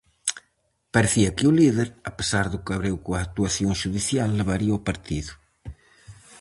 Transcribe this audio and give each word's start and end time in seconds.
Parecía 0.93 1.29
que 1.35 1.45
o 1.49 1.55
líder, 1.59 1.89
a 2.09 2.11
pesar 2.19 2.45
do 2.53 2.63
cabreo 2.67 2.97
coa 3.05 3.21
actuación 3.27 3.71
'xudicial', 3.79 4.37
levaría 4.39 4.77
o 4.79 4.85
partido. 4.89 5.31